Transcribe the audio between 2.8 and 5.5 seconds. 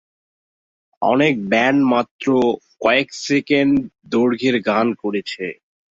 কয়েক সেকেন্ড দৈর্ঘ্যের গান করেছে।